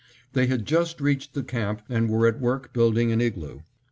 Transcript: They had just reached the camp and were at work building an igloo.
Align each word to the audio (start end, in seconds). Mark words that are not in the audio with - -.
They 0.33 0.47
had 0.47 0.65
just 0.65 0.99
reached 0.99 1.35
the 1.35 1.43
camp 1.43 1.83
and 1.87 2.09
were 2.09 2.25
at 2.25 2.41
work 2.41 2.73
building 2.73 3.11
an 3.11 3.21
igloo. 3.21 3.59